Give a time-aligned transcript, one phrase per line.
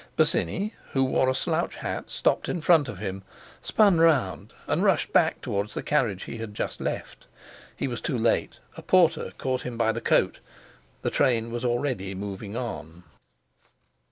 [0.17, 3.21] Bosinney, who wore a slouch hat, stopped in front of him,
[3.61, 7.27] spun around, and rushed back towards the carriage he had just left.
[7.77, 8.57] He was too late.
[8.75, 10.39] A porter caught him by the coat;
[11.03, 13.03] the train was already moving on.